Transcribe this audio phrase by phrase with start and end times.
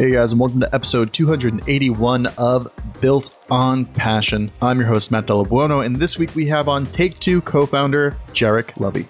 [0.00, 2.72] Hey guys, and welcome to episode 281 of
[3.02, 4.50] Built on Passion.
[4.62, 8.16] I'm your host, Matt Delabuono, and this week we have on Take Two co founder
[8.32, 9.06] Jarek Lovey.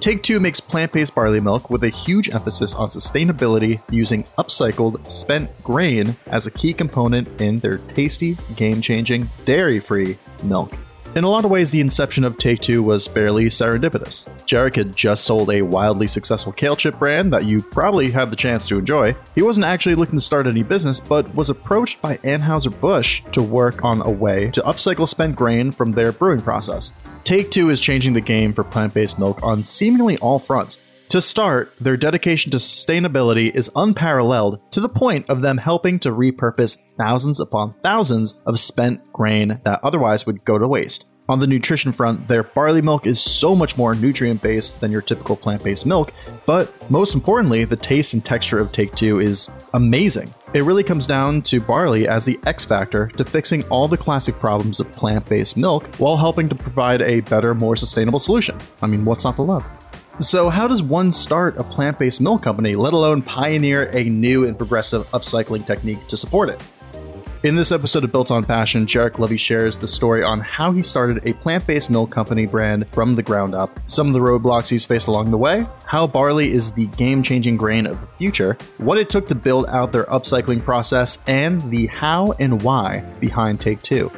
[0.00, 5.08] Take Two makes plant based barley milk with a huge emphasis on sustainability using upcycled
[5.10, 10.76] spent grain as a key component in their tasty, game changing, dairy free milk.
[11.16, 14.26] In a lot of ways, the inception of Take Two was fairly serendipitous.
[14.46, 18.36] Jarek had just sold a wildly successful kale chip brand that you probably had the
[18.36, 19.14] chance to enjoy.
[19.36, 23.84] He wasn't actually looking to start any business, but was approached by Anheuser-Busch to work
[23.84, 26.90] on a way to upcycle spent grain from their brewing process.
[27.22, 30.78] Take Two is changing the game for plant based milk on seemingly all fronts.
[31.10, 36.10] To start, their dedication to sustainability is unparalleled to the point of them helping to
[36.10, 41.06] repurpose thousands upon thousands of spent grain that otherwise would go to waste.
[41.28, 45.00] On the nutrition front, their barley milk is so much more nutrient based than your
[45.00, 46.12] typical plant based milk,
[46.46, 50.34] but most importantly, the taste and texture of Take Two is amazing.
[50.52, 54.38] It really comes down to barley as the X factor to fixing all the classic
[54.38, 58.58] problems of plant based milk while helping to provide a better, more sustainable solution.
[58.82, 59.64] I mean, what's not to love?
[60.20, 64.44] So, how does one start a plant based milk company, let alone pioneer a new
[64.44, 66.62] and progressive upcycling technique to support it?
[67.42, 70.84] In this episode of Built on Passion, Jarek Lovey shares the story on how he
[70.84, 74.70] started a plant based milk company brand from the ground up, some of the roadblocks
[74.70, 78.56] he's faced along the way, how barley is the game changing grain of the future,
[78.78, 83.58] what it took to build out their upcycling process, and the how and why behind
[83.58, 84.12] Take Two.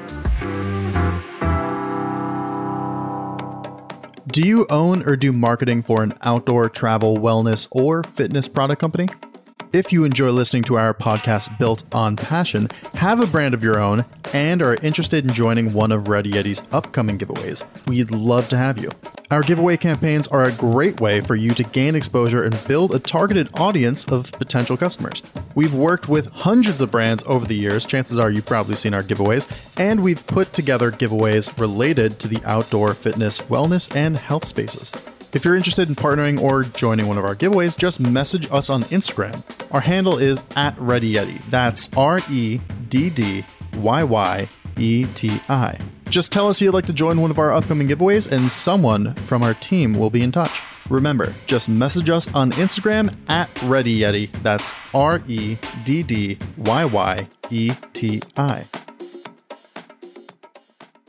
[4.37, 9.09] Do you own or do marketing for an outdoor travel, wellness, or fitness product company?
[9.77, 13.79] If you enjoy listening to our podcast built on passion, have a brand of your
[13.79, 18.57] own, and are interested in joining one of Reddy Yeti's upcoming giveaways, we'd love to
[18.57, 18.89] have you.
[19.31, 22.99] Our giveaway campaigns are a great way for you to gain exposure and build a
[22.99, 25.23] targeted audience of potential customers.
[25.55, 29.03] We've worked with hundreds of brands over the years, chances are you've probably seen our
[29.03, 29.47] giveaways,
[29.77, 34.91] and we've put together giveaways related to the outdoor fitness, wellness, and health spaces.
[35.37, 38.85] If you're interested in partnering or joining one of our giveaways, just message us on
[38.85, 39.43] Instagram.
[39.71, 41.43] Our handle is at Reddy Yeti.
[41.51, 42.59] That's R E
[42.89, 44.49] D D Y Y
[44.79, 45.79] E T I.
[46.09, 49.43] Just tell us you'd like to join one of our upcoming giveaways, and someone from
[49.43, 50.63] our team will be in touch.
[50.89, 54.33] Remember, just message us on Instagram at Reddy Yeti.
[54.43, 58.65] That's R E D D Y Y E T I.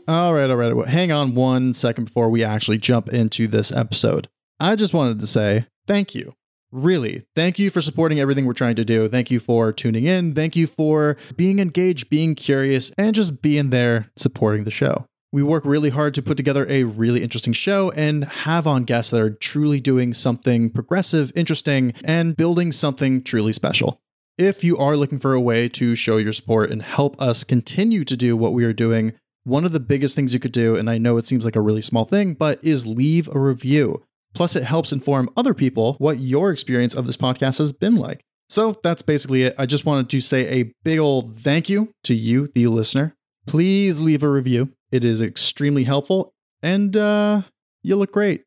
[0.07, 0.73] All right, all right.
[0.73, 4.29] Well, hang on one second before we actually jump into this episode.
[4.57, 6.33] I just wanted to say thank you.
[6.71, 9.09] Really, thank you for supporting everything we're trying to do.
[9.09, 10.33] Thank you for tuning in.
[10.33, 15.05] Thank you for being engaged, being curious, and just being there supporting the show.
[15.33, 19.11] We work really hard to put together a really interesting show and have on guests
[19.11, 23.99] that are truly doing something progressive, interesting, and building something truly special.
[24.37, 28.05] If you are looking for a way to show your support and help us continue
[28.05, 29.13] to do what we are doing,
[29.47, 31.61] one of the biggest things you could do, and I know it seems like a
[31.61, 34.03] really small thing, but is leave a review.
[34.33, 38.21] Plus, it helps inform other people what your experience of this podcast has been like.
[38.49, 39.55] So that's basically it.
[39.57, 43.15] I just wanted to say a big old thank you to you, the listener.
[43.45, 44.73] Please leave a review.
[44.91, 47.41] It is extremely helpful, and uh,
[47.83, 48.43] you look great.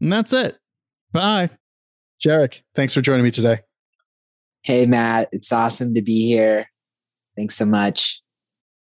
[0.00, 0.56] And that's it.
[1.12, 1.50] Bye.
[2.24, 3.60] Jarek, thanks for joining me today.
[4.62, 5.28] Hey, Matt.
[5.32, 6.64] It's awesome to be here.
[7.36, 8.20] Thanks so much.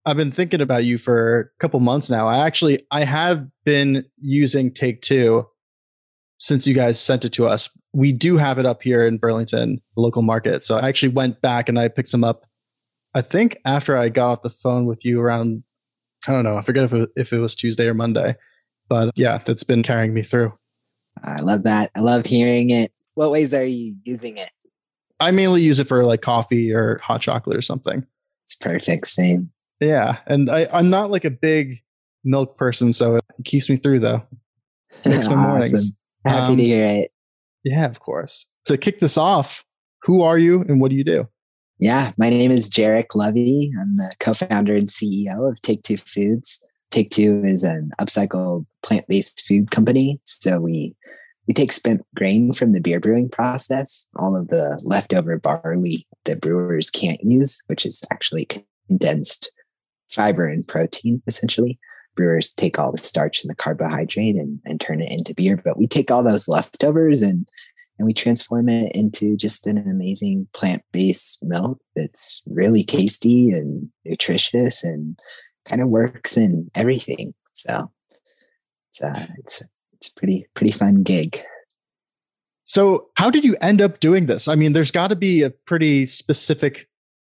[0.05, 2.27] I've been thinking about you for a couple months now.
[2.27, 5.47] I actually I have been using Take Two
[6.39, 7.69] since you guys sent it to us.
[7.93, 10.61] We do have it up here in Burlington, local market.
[10.63, 12.45] So I actually went back and I picked some up.
[13.15, 15.63] I think after I got off the phone with you around,
[16.27, 18.35] I don't know, I forget if it, if it was Tuesday or Monday,
[18.89, 20.51] but yeah, that's been carrying me through.
[21.23, 21.91] I love that.
[21.95, 22.91] I love hearing it.
[23.13, 24.51] What ways are you using it?
[25.21, 28.05] I mainly use it for like coffee or hot chocolate or something.
[28.43, 29.07] It's perfect.
[29.07, 29.52] Same.
[29.83, 31.79] Yeah, and I, I'm not like a big
[32.23, 34.23] milk person, so it keeps me through though.
[35.05, 35.91] Makes my mornings.
[36.25, 37.11] Happy um, to hear it.
[37.65, 38.47] Yeah, of course.
[38.65, 39.63] To kick this off,
[40.03, 41.27] who are you and what do you do?
[41.79, 43.71] Yeah, my name is Jarek Lovey.
[43.79, 46.61] I'm the co-founder and CEO of Take Two Foods.
[46.91, 50.21] Take Two is an upcycled plant-based food company.
[50.23, 50.95] So we
[51.47, 56.39] we take spent grain from the beer brewing process, all of the leftover barley that
[56.39, 58.47] brewers can't use, which is actually
[58.87, 59.51] condensed
[60.13, 61.79] fiber and protein essentially.
[62.15, 65.77] Brewers take all the starch and the carbohydrate and, and turn it into beer but
[65.77, 67.47] we take all those leftovers and
[67.99, 74.83] and we transform it into just an amazing plant-based milk that's really tasty and nutritious
[74.83, 75.19] and
[75.65, 77.35] kind of works in everything.
[77.53, 77.91] So
[78.89, 79.61] it's uh, it's
[79.93, 81.39] it's a pretty pretty fun gig.
[82.63, 84.47] So how did you end up doing this?
[84.47, 86.87] I mean there's got to be a pretty specific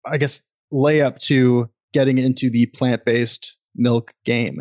[0.07, 0.43] I guess,
[0.73, 4.61] layup to getting into the plant based milk game.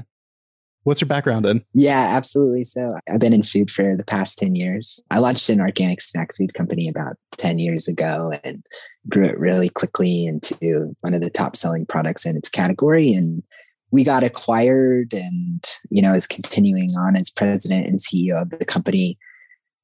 [0.84, 1.66] What's your background in?
[1.74, 2.64] Yeah, absolutely.
[2.64, 5.04] So I've been in food for the past 10 years.
[5.12, 8.64] I launched an organic snack food company about 10 years ago and
[9.10, 13.14] grew it really quickly into one of the top selling products in its category.
[13.14, 13.44] And
[13.92, 18.64] we got acquired and, you know, is continuing on as president and CEO of the
[18.64, 19.18] company.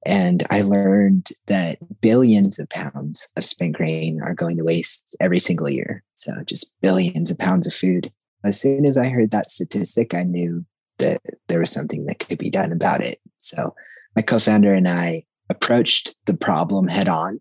[0.06, 5.40] And I learned that billions of pounds of spent grain are going to waste every
[5.40, 6.04] single year.
[6.16, 8.12] So just billions of pounds of food.
[8.44, 10.66] As soon as I heard that statistic, I knew
[10.98, 13.20] that there was something that could be done about it.
[13.38, 13.76] So
[14.16, 17.40] my co-founder and I approached the problem head on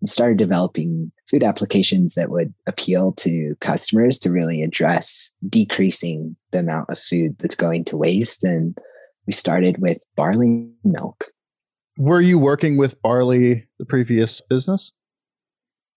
[0.00, 6.60] and started developing food applications that would appeal to customers to really address decreasing the
[6.60, 8.44] amount of food that's going to waste.
[8.44, 8.78] And
[9.26, 11.24] we started with barley milk.
[11.98, 14.92] Were you working with barley the previous business?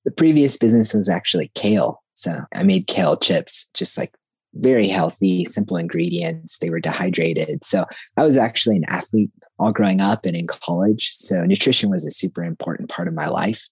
[0.06, 2.02] The previous business was actually kale.
[2.14, 4.14] So I made kale chips, just like
[4.54, 6.58] very healthy, simple ingredients.
[6.60, 7.64] They were dehydrated.
[7.64, 7.86] So
[8.18, 9.30] I was actually an athlete
[9.60, 11.10] all growing up and in college.
[11.12, 13.68] So nutrition was a super important part of my life.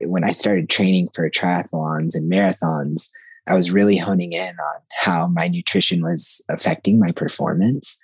[0.00, 3.08] When I started training for triathlons and marathons,
[3.48, 7.98] I was really honing in on how my nutrition was affecting my performance.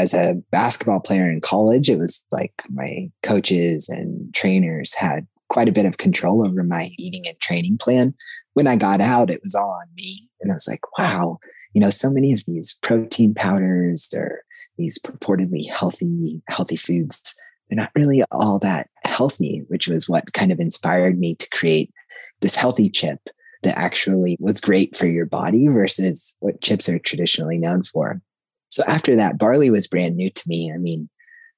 [0.00, 5.68] As a basketball player in college, it was like my coaches and trainers had quite
[5.68, 8.14] a bit of control over my eating and training plan.
[8.54, 10.26] When I got out, it was all on me.
[10.40, 11.38] And I was like, wow,
[11.74, 14.40] you know, so many of these protein powders or
[14.78, 17.34] these purportedly healthy, healthy foods,
[17.68, 21.92] they're not really all that healthy, which was what kind of inspired me to create
[22.40, 23.20] this healthy chip
[23.64, 28.22] that actually was great for your body versus what chips are traditionally known for.
[28.70, 30.72] So after that, barley was brand new to me.
[30.72, 31.08] I mean,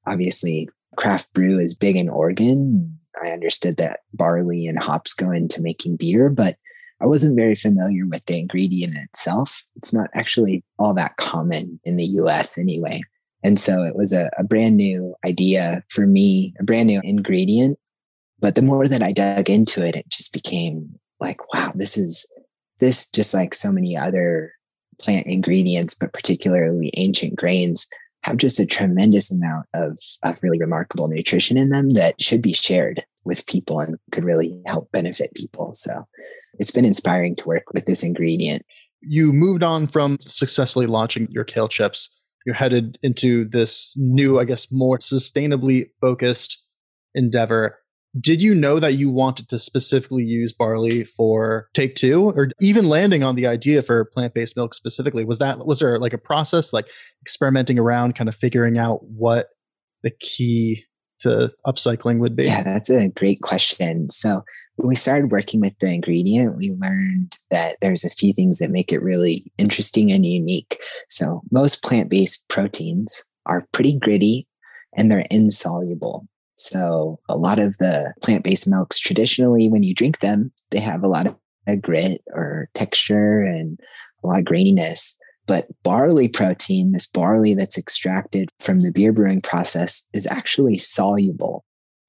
[0.06, 2.98] obviously, craft brew is big in Oregon.
[3.22, 6.56] I understood that barley and hops go into making beer, but
[7.00, 9.62] I wasn't very familiar with the ingredient itself.
[9.76, 13.02] It's not actually all that common in the US anyway.
[13.44, 17.78] And so it was a, a brand new idea for me, a brand new ingredient.
[18.38, 22.26] But the more that I dug into it, it just became like, wow, this is
[22.78, 24.52] this just like so many other
[25.02, 27.88] plant ingredients, but particularly ancient grains,
[28.22, 32.52] have just a tremendous amount of, of really remarkable nutrition in them that should be
[32.52, 35.74] shared with people and could really help benefit people.
[35.74, 36.06] So
[36.58, 38.64] it's been inspiring to work with this ingredient.
[39.00, 42.16] You moved on from successfully launching your kale chips.
[42.46, 46.62] You're headed into this new, I guess, more sustainably focused
[47.14, 47.78] endeavor.
[48.20, 52.88] Did you know that you wanted to specifically use barley for take two or even
[52.88, 55.24] landing on the idea for plant-based milk specifically?
[55.24, 56.88] Was that was there like a process like
[57.22, 59.48] experimenting around kind of figuring out what
[60.02, 60.84] the key
[61.20, 62.44] to upcycling would be?
[62.44, 64.10] Yeah, that's a great question.
[64.10, 64.42] So
[64.76, 68.70] when we started working with the ingredient, we learned that there's a few things that
[68.70, 70.78] make it really interesting and unique.
[71.08, 74.46] So most plant-based proteins are pretty gritty
[74.96, 76.26] and they're insoluble.
[76.56, 81.08] So a lot of the plant-based milks traditionally when you drink them, they have a
[81.08, 83.78] lot of grit or texture and
[84.22, 85.16] a lot of graininess.
[85.46, 91.64] But barley protein, this barley that's extracted from the beer brewing process, is actually soluble.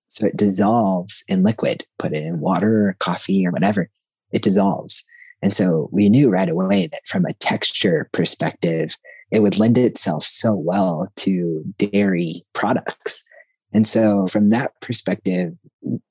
[0.07, 3.89] So it dissolves in liquid, put it in water or coffee or whatever,
[4.31, 5.03] it dissolves.
[5.41, 8.95] And so we knew right away that from a texture perspective,
[9.31, 13.27] it would lend itself so well to dairy products.
[13.73, 15.53] And so from that perspective,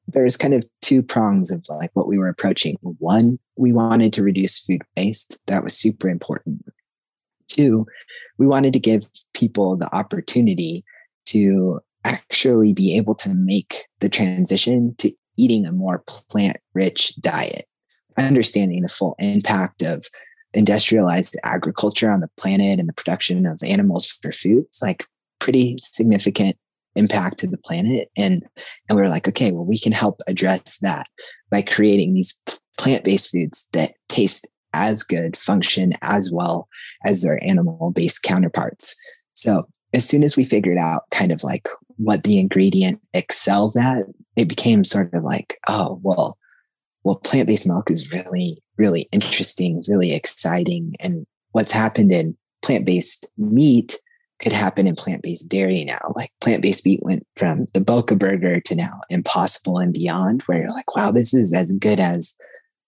[0.09, 2.76] there's kind of two prongs of like what we were approaching.
[2.83, 5.38] One, we wanted to reduce food waste.
[5.47, 6.64] That was super important.
[7.49, 7.87] Two,
[8.38, 10.85] we wanted to give people the opportunity
[11.26, 17.66] to actually be able to make the transition to eating a more plant rich diet,
[18.19, 20.07] understanding the full impact of
[20.52, 24.64] industrialized agriculture on the planet and the production of animals for food.
[24.66, 25.07] It's like
[25.38, 26.57] pretty significant
[26.95, 28.09] impact to the planet.
[28.17, 28.45] And,
[28.89, 31.07] and we are like, okay, well, we can help address that
[31.51, 32.39] by creating these
[32.79, 36.69] plant based foods that taste as good, function as well
[37.05, 38.97] as their animal based counterparts.
[39.35, 44.05] So as soon as we figured out kind of like what the ingredient excels at,
[44.37, 46.39] it became sort of like, oh, well,
[47.05, 50.95] well, plant based milk is really, really interesting, really exciting.
[51.01, 53.99] And what's happened in plant based meat
[54.43, 56.13] could happen in plant based dairy now.
[56.17, 60.63] Like plant based meat went from the Boca burger to now impossible and beyond, where
[60.63, 62.35] you're like, wow, this is as good as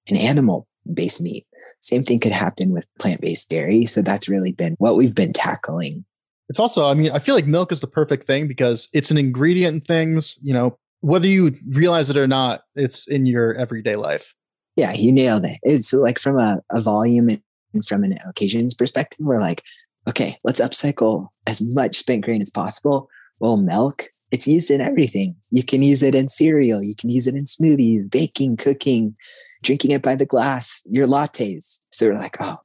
[0.08, 1.46] an animal based meat.
[1.80, 3.86] Same thing could happen with plant based dairy.
[3.86, 6.04] So that's really been what we've been tackling
[6.48, 9.18] it's also, I mean, I feel like milk is the perfect thing because it's an
[9.18, 13.96] ingredient in things, you know, whether you realize it or not, it's in your everyday
[13.96, 14.32] life.
[14.76, 15.58] Yeah, you nailed it.
[15.62, 19.62] It's like from a, a volume and from an occasions perspective, we're like,
[20.08, 23.08] okay, let's upcycle as much spent grain as possible.
[23.40, 25.36] Well, milk, it's used in everything.
[25.50, 29.16] You can use it in cereal, you can use it in smoothies, baking, cooking,
[29.62, 31.80] drinking it by the glass, your lattes.
[31.90, 32.56] So we're like, oh,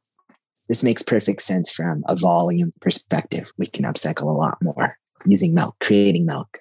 [0.68, 3.52] this makes perfect sense from a volume perspective.
[3.58, 6.60] We can upcycle a lot more using milk, creating milk.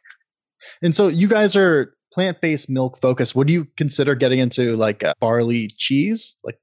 [0.83, 3.35] And so you guys are plant-based milk focused.
[3.37, 6.37] Would you consider getting into like barley cheese?
[6.43, 6.59] Like,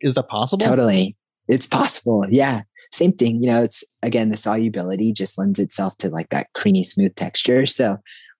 [0.00, 0.64] is that possible?
[0.64, 1.16] Totally.
[1.48, 2.24] It's possible.
[2.28, 2.62] Yeah.
[2.92, 3.42] Same thing.
[3.42, 7.66] You know, it's again, the solubility just lends itself to like that creamy, smooth texture.
[7.66, 7.98] So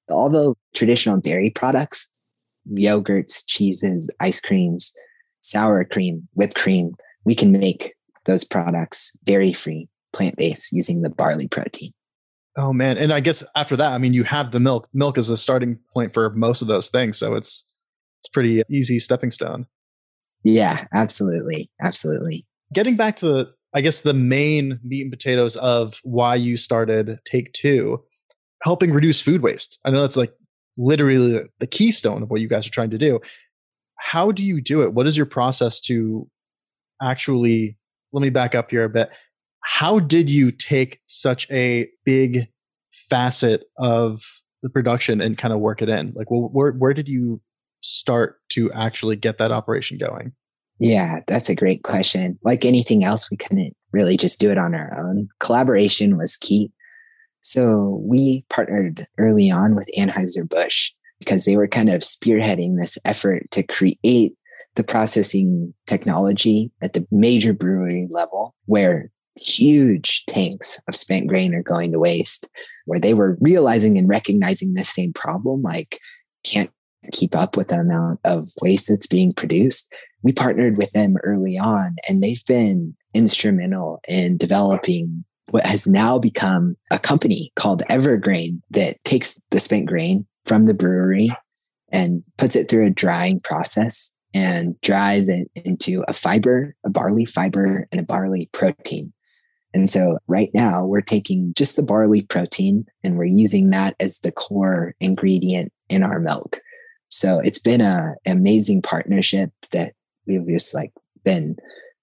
[0.09, 2.13] all the traditional dairy products,
[2.73, 4.93] yogurts, cheeses, ice creams,
[5.41, 7.95] sour cream, whipped cream, we can make
[8.27, 11.93] those products dairy free, plant based using the barley protein.
[12.57, 12.99] Oh man.
[12.99, 14.89] And I guess after that, I mean you have the milk.
[14.93, 17.19] Milk is a starting point for most of those things.
[17.19, 17.65] So it's
[18.21, 19.67] it's pretty easy stepping stone.
[20.43, 21.71] Yeah, absolutely.
[21.83, 22.47] Absolutely.
[22.75, 27.19] Getting back to the I guess the main meat and potatoes of why you started
[27.25, 28.03] Take Two,
[28.63, 29.79] helping reduce food waste.
[29.85, 30.33] I know that's like
[30.77, 33.21] literally the keystone of what you guys are trying to do.
[33.99, 34.95] How do you do it?
[34.95, 36.29] What is your process to
[37.03, 37.77] actually
[38.13, 39.11] let me back up here a bit.
[39.63, 42.49] How did you take such a big
[43.09, 44.23] facet of
[44.63, 46.13] the production and kind of work it in?
[46.15, 47.41] Like, well, where where did you
[47.83, 50.33] start to actually get that operation going?
[50.81, 52.39] Yeah, that's a great question.
[52.43, 55.29] Like anything else, we couldn't really just do it on our own.
[55.39, 56.73] Collaboration was key.
[57.43, 63.51] So we partnered early on with Anheuser-Busch because they were kind of spearheading this effort
[63.51, 64.33] to create
[64.75, 71.63] the processing technology at the major brewery level where huge tanks of spent grain are
[71.63, 72.49] going to waste,
[72.87, 75.99] where they were realizing and recognizing the same problem, like
[76.45, 76.71] can't
[77.13, 79.93] keep up with the amount of waste that's being produced.
[80.23, 86.19] We partnered with them early on, and they've been instrumental in developing what has now
[86.19, 91.31] become a company called Evergrain that takes the spent grain from the brewery
[91.91, 97.25] and puts it through a drying process and dries it into a fiber, a barley
[97.25, 99.13] fiber, and a barley protein.
[99.75, 104.19] And so right now we're taking just the barley protein and we're using that as
[104.21, 106.61] the core ingredient in our milk.
[107.09, 109.95] So it's been an amazing partnership that
[110.27, 110.93] we've just like
[111.25, 111.57] been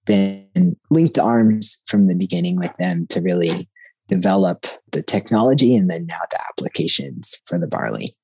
[0.06, 3.68] been linked arms from the beginning with them to really
[4.08, 8.16] develop the technology and then now the applications for the barley.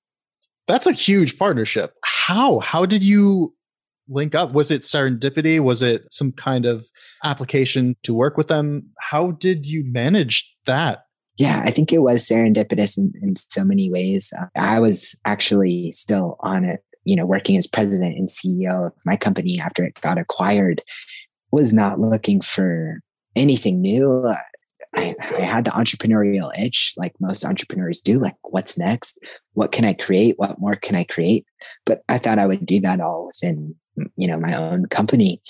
[0.67, 1.93] That's a huge partnership.
[2.03, 3.55] How how did you
[4.09, 4.53] link up?
[4.53, 5.61] Was it serendipity?
[5.61, 6.87] Was it some kind of
[7.23, 8.89] application to work with them?
[9.01, 11.05] How did you manage that?
[11.37, 14.33] Yeah, I think it was serendipitous in, in so many ways.
[14.39, 18.93] Uh, I was actually still on it, you know, working as president and CEO of
[19.05, 20.83] my company after it got acquired.
[21.51, 23.01] Was not looking for
[23.37, 24.27] anything new.
[24.93, 28.19] I, I, had the entrepreneurial itch, like most entrepreneurs do.
[28.19, 29.21] Like, what's next?
[29.53, 30.35] What can I create?
[30.37, 31.47] What more can I create?
[31.87, 33.77] But I thought I would do that all within
[34.17, 35.41] you know, my own company.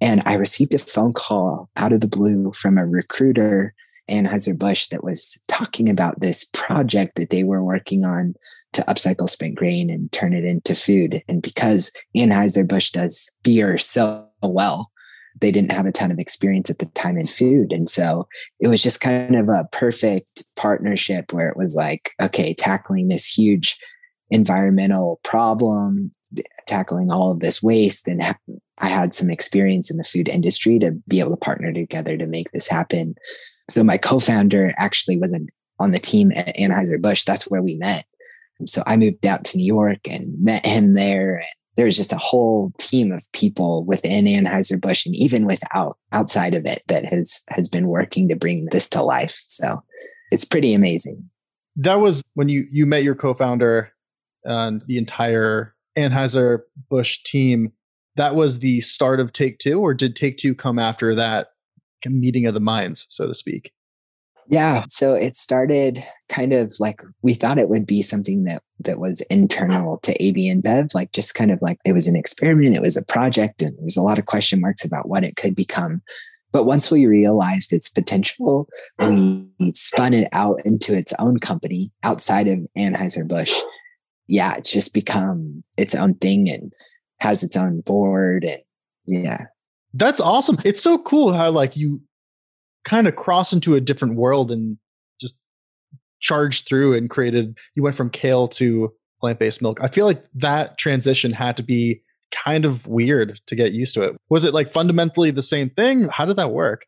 [0.00, 3.74] And I received a phone call out of the blue from a recruiter,
[4.10, 8.34] Anheuser-Busch, that was talking about this project that they were working on
[8.72, 11.22] to upcycle spent grain and turn it into food.
[11.28, 14.90] And because Anheuser-Busch does beer so well,
[15.40, 17.72] they didn't have a ton of experience at the time in food.
[17.72, 18.28] And so
[18.60, 23.26] it was just kind of a perfect partnership where it was like, okay, tackling this
[23.26, 23.78] huge
[24.30, 26.12] environmental problem
[26.66, 28.22] tackling all of this waste and
[28.78, 32.26] I had some experience in the food industry to be able to partner together to
[32.26, 33.14] make this happen.
[33.68, 35.36] So my co-founder actually was
[35.78, 37.24] on the team at Anheuser-Busch.
[37.24, 38.04] That's where we met.
[38.66, 41.36] So I moved out to New York and met him there.
[41.36, 46.54] And there was just a whole team of people within Anheuser-Busch and even without outside
[46.54, 49.42] of it that has has been working to bring this to life.
[49.46, 49.82] So
[50.30, 51.28] it's pretty amazing.
[51.76, 53.92] That was when you you met your co-founder
[54.44, 57.72] and the entire Anheuser Busch team,
[58.16, 61.48] that was the start of Take Two, or did Take Two come after that
[62.06, 63.72] meeting of the minds, so to speak?
[64.50, 68.98] Yeah, so it started kind of like we thought it would be something that that
[68.98, 72.82] was internal to AB InBev, like just kind of like it was an experiment, it
[72.82, 75.54] was a project, and there was a lot of question marks about what it could
[75.54, 76.02] become.
[76.52, 82.48] But once we realized its potential, we spun it out into its own company outside
[82.48, 83.54] of Anheuser-Busch
[84.30, 86.72] yeah, it's just become its own thing and
[87.18, 88.62] has its own board and
[89.06, 89.46] yeah.
[89.92, 90.56] That's awesome.
[90.64, 92.00] It's so cool how like you
[92.84, 94.78] kind of cross into a different world and
[95.20, 95.38] just
[96.20, 99.78] charged through and created you went from kale to plant-based milk.
[99.82, 104.02] I feel like that transition had to be kind of weird to get used to
[104.02, 104.16] it.
[104.28, 106.08] Was it like fundamentally the same thing?
[106.08, 106.86] How did that work?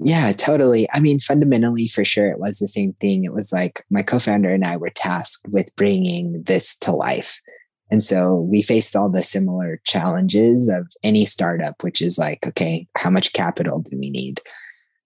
[0.00, 0.88] Yeah, totally.
[0.92, 3.24] I mean, fundamentally, for sure, it was the same thing.
[3.24, 7.40] It was like my co founder and I were tasked with bringing this to life.
[7.90, 12.86] And so we faced all the similar challenges of any startup, which is like, okay,
[12.96, 14.40] how much capital do we need?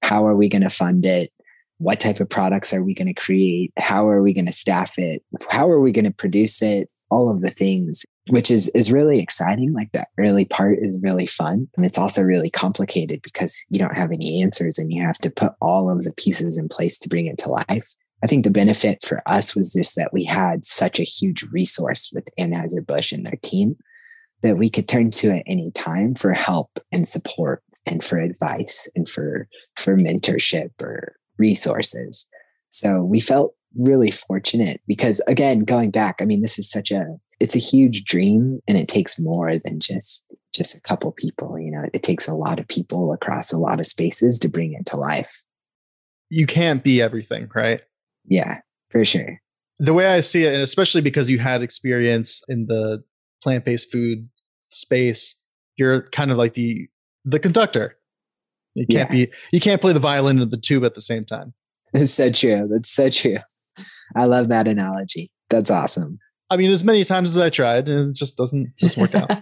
[0.02, 1.32] How are we going to fund it?
[1.78, 3.72] What type of products are we going to create?
[3.78, 5.22] How are we going to staff it?
[5.50, 6.88] How are we going to produce it?
[7.10, 9.74] All of the things, which is is really exciting.
[9.74, 11.68] Like that early part is really fun.
[11.76, 15.30] And it's also really complicated because you don't have any answers and you have to
[15.30, 17.94] put all of the pieces in place to bring it to life.
[18.24, 22.10] I think the benefit for us was just that we had such a huge resource
[22.14, 23.76] with Anheuser-Busch and their team
[24.42, 28.88] that we could turn to at any time for help and support and for advice
[28.94, 32.26] and for for mentorship or resources.
[32.70, 37.16] So we felt really fortunate because again, going back, I mean, this is such a
[37.40, 40.24] it's a huge dream and it takes more than just
[40.54, 41.84] just a couple people, you know.
[41.92, 44.96] It takes a lot of people across a lot of spaces to bring it to
[44.96, 45.42] life.
[46.30, 47.80] You can't be everything, right?
[48.26, 48.60] Yeah,
[48.90, 49.40] for sure.
[49.78, 53.02] The way I see it, and especially because you had experience in the
[53.42, 54.28] plant based food
[54.70, 55.34] space,
[55.76, 56.88] you're kind of like the
[57.24, 57.96] the conductor.
[58.74, 59.26] You can't yeah.
[59.26, 61.52] be you can't play the violin and the tube at the same time.
[61.92, 62.68] That's so true.
[62.72, 63.38] That's so true.
[64.16, 65.30] I love that analogy.
[65.50, 66.18] That's awesome.
[66.50, 69.28] I mean, as many times as I tried, it just doesn't just work out.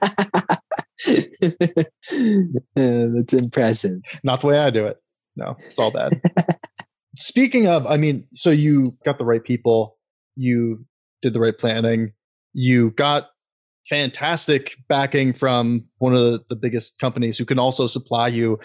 [2.76, 4.00] that's impressive.
[4.22, 4.98] Not the way I do it.
[5.36, 6.20] No, it's all bad.
[7.16, 9.96] Speaking of, I mean, so you got the right people,
[10.36, 10.84] you
[11.22, 12.12] did the right planning,
[12.52, 13.30] you got
[13.90, 18.58] fantastic backing from one of the, biggest companies who can also supply you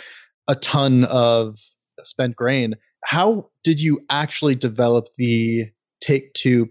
[0.47, 1.57] a ton of
[2.03, 2.75] spent grain.
[3.03, 5.65] How did you actually develop the
[6.01, 6.69] Take Two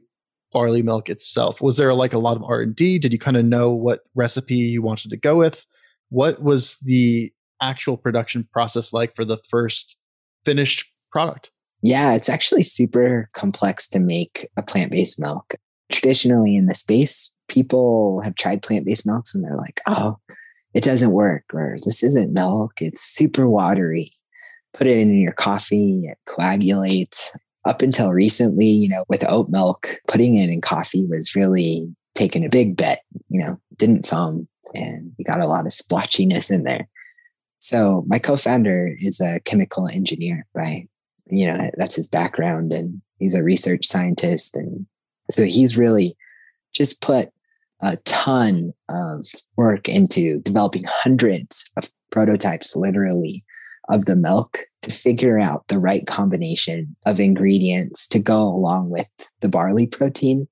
[0.52, 1.60] barley milk itself?
[1.60, 2.98] Was there like a lot of R and D?
[2.98, 5.66] Did you kind of know what recipe you wanted to go with?
[6.10, 9.96] What was the actual production process like for the first
[10.44, 11.50] finished product?
[11.82, 15.54] Yeah, it's actually super complex to make a plant based milk.
[15.92, 20.18] Traditionally in the space, people have tried plant based milks and they're like, oh,
[20.72, 22.72] it doesn't work, or this isn't milk.
[22.80, 24.12] It's super watery.
[24.72, 27.36] Put it in your coffee, it coagulates.
[27.66, 32.44] Up until recently, you know, with oat milk, putting it in coffee was really taking
[32.44, 36.64] a big bet, you know, didn't foam and you got a lot of splotchiness in
[36.64, 36.88] there.
[37.58, 40.86] So my co-founder is a chemical engineer by
[41.26, 44.86] you know that's his background and he's a research scientist and
[45.34, 46.16] so he's really
[46.72, 47.30] just put
[47.80, 53.44] a ton of work into developing hundreds of prototypes literally
[53.90, 59.08] of the milk to figure out the right combination of ingredients to go along with
[59.40, 60.46] the barley protein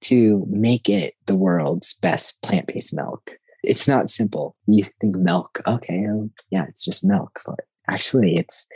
[0.00, 3.38] to make it the world's best plant-based milk.
[3.62, 4.56] It's not simple.
[4.66, 8.68] You think milk okay oh, yeah it's just milk but actually it's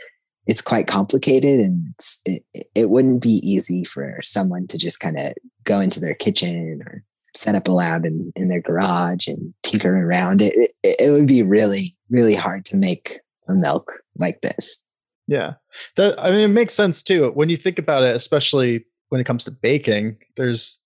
[0.49, 1.93] it's quite complicated and
[2.25, 5.33] it, it wouldn't be easy for someone to just kind of
[5.63, 7.03] go into their kitchen or
[7.35, 11.27] set up a lab in, in their garage and tinker around it, it it would
[11.27, 14.81] be really really hard to make a milk like this.
[15.27, 15.53] Yeah.
[15.97, 17.29] That i mean it makes sense too.
[17.35, 20.81] When you think about it especially when it comes to baking there's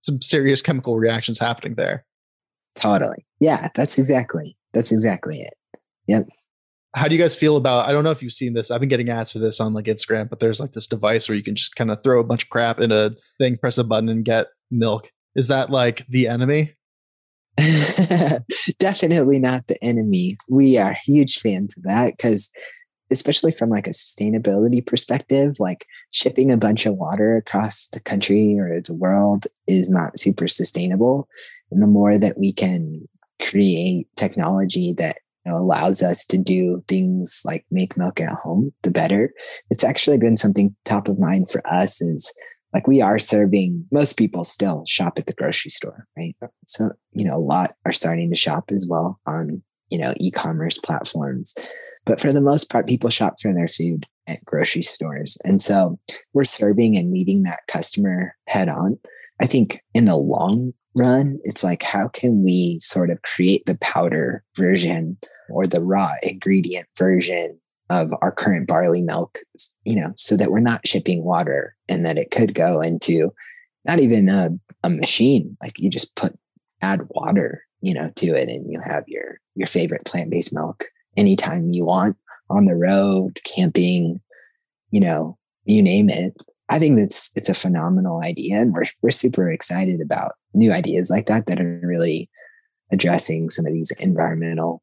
[0.00, 2.04] some serious chemical reactions happening there.
[2.74, 3.24] Totally.
[3.38, 5.54] Yeah that's exactly that's exactly it.
[6.08, 6.26] Yep
[6.96, 8.88] how do you guys feel about i don't know if you've seen this i've been
[8.88, 11.54] getting ads for this on like instagram but there's like this device where you can
[11.54, 14.24] just kind of throw a bunch of crap in a thing press a button and
[14.24, 15.10] get milk.
[15.34, 16.74] Is that like the enemy?
[18.78, 20.36] Definitely not the enemy.
[20.48, 22.50] We are huge fans of that because
[23.10, 28.58] especially from like a sustainability perspective like shipping a bunch of water across the country
[28.58, 31.28] or the world is not super sustainable.
[31.70, 33.06] And the more that we can
[33.42, 38.90] create technology that know, allows us to do things like make milk at home, the
[38.90, 39.32] better.
[39.70, 42.32] It's actually been something top of mind for us is
[42.72, 46.36] like we are serving most people still shop at the grocery store, right?
[46.66, 50.78] So, you know, a lot are starting to shop as well on, you know, e-commerce
[50.78, 51.54] platforms.
[52.04, 55.38] But for the most part, people shop for their food at grocery stores.
[55.44, 55.98] And so
[56.34, 58.98] we're serving and meeting that customer head on.
[59.40, 63.78] I think in the long run, it's like, how can we sort of create the
[63.78, 65.18] powder version
[65.50, 67.58] or the raw ingredient version
[67.90, 69.38] of our current barley milk,
[69.84, 73.32] you know, so that we're not shipping water and that it could go into
[73.84, 74.50] not even a,
[74.82, 75.56] a machine.
[75.62, 76.32] Like you just put
[76.82, 80.84] add water, you know, to it and you have your your favorite plant-based milk
[81.16, 82.16] anytime you want
[82.50, 84.20] on the road, camping,
[84.90, 86.34] you know, you name it.
[86.68, 91.10] I think that's it's a phenomenal idea and we're we're super excited about new ideas
[91.10, 92.28] like that that are really
[92.92, 94.82] addressing some of these environmental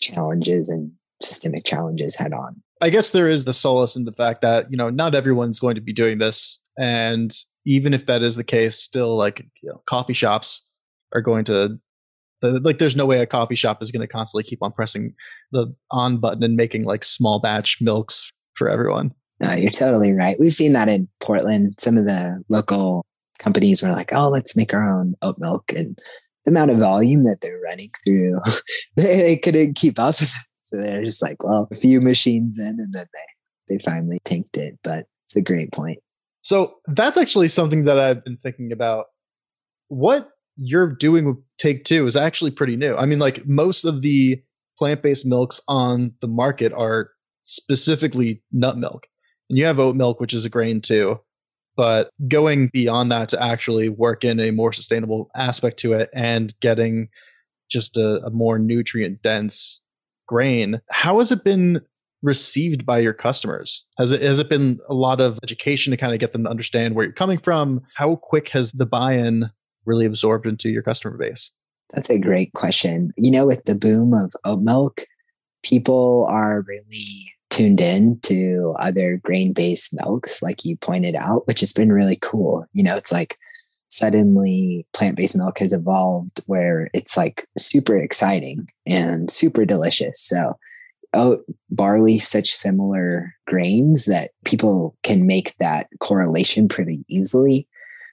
[0.00, 0.92] challenges and
[1.22, 2.62] systemic challenges head on.
[2.80, 5.74] I guess there is the solace in the fact that, you know, not everyone's going
[5.76, 6.60] to be doing this.
[6.78, 10.68] And even if that is the case, still like you know, coffee shops
[11.14, 11.78] are going to
[12.42, 15.14] like there's no way a coffee shop is going to constantly keep on pressing
[15.52, 19.12] the on button and making like small batch milks for everyone.
[19.40, 20.38] You're totally right.
[20.38, 21.74] We've seen that in Portland.
[21.78, 23.04] Some of the local
[23.38, 25.98] companies were like, "Oh, let's make our own oat milk," and
[26.44, 28.40] the amount of volume that they're running through,
[28.96, 30.16] they couldn't keep up.
[30.66, 34.56] So they're just like, "Well, a few machines in," and then they they finally tanked
[34.56, 34.78] it.
[34.82, 35.98] But it's a great point.
[36.40, 39.06] So that's actually something that I've been thinking about.
[39.88, 42.96] What you're doing with Take Two is actually pretty new.
[42.96, 44.42] I mean, like most of the
[44.78, 47.10] plant based milks on the market are
[47.42, 49.06] specifically nut milk.
[49.48, 51.20] And you have oat milk, which is a grain too.
[51.76, 56.58] But going beyond that to actually work in a more sustainable aspect to it and
[56.60, 57.08] getting
[57.68, 59.82] just a, a more nutrient dense
[60.28, 61.80] grain, how has it been
[62.22, 63.84] received by your customers?
[63.98, 66.50] Has it has it been a lot of education to kind of get them to
[66.50, 67.82] understand where you're coming from?
[67.96, 69.50] How quick has the buy-in
[69.84, 71.50] really absorbed into your customer base?
[71.92, 73.12] That's a great question.
[73.16, 75.02] You know, with the boom of oat milk,
[75.62, 81.60] people are really tuned in to other grain based milks, like you pointed out, which
[81.60, 82.66] has been really cool.
[82.72, 83.38] You know, it's like
[83.90, 90.20] suddenly plant based milk has evolved where it's like super exciting and super delicious.
[90.20, 90.58] So,
[91.14, 97.68] oat, barley, such similar grains that people can make that correlation pretty easily.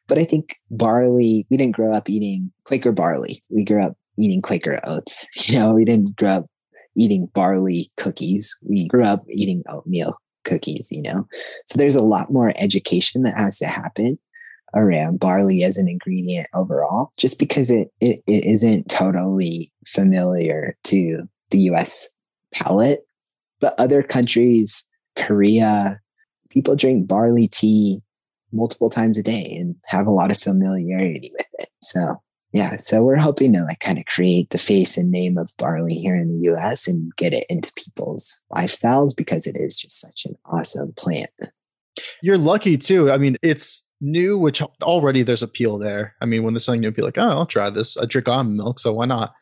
[0.07, 3.41] But I think barley, we didn't grow up eating Quaker barley.
[3.49, 5.25] We grew up eating Quaker oats.
[5.49, 6.50] You know, we didn't grow up
[6.95, 8.57] eating barley cookies.
[8.61, 11.27] We grew up eating oatmeal cookies, you know?
[11.65, 14.17] So there's a lot more education that has to happen
[14.73, 21.27] around barley as an ingredient overall, just because it, it, it isn't totally familiar to
[21.49, 22.11] the US
[22.53, 23.01] palate.
[23.59, 25.99] But other countries, Korea,
[26.49, 28.01] people drink barley tea
[28.51, 31.69] multiple times a day and have a lot of familiarity with it.
[31.81, 32.21] So
[32.53, 35.95] yeah, so we're hoping to like kind of create the face and name of barley
[35.95, 40.25] here in the US and get it into people's lifestyles because it is just such
[40.25, 41.29] an awesome plant.
[42.21, 43.11] You're lucky too.
[43.11, 46.15] I mean, it's new, which already there's appeal there.
[46.21, 47.95] I mean, when there's something new, be like, oh, I'll try this.
[47.97, 49.33] I drink almond milk, so why not?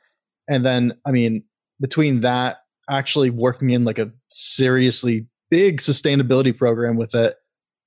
[0.48, 1.44] And then, I mean,
[1.80, 2.58] between that,
[2.90, 7.36] actually working in like a seriously big sustainability program with it,